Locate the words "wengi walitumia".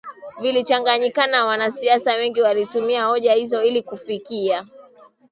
2.15-3.05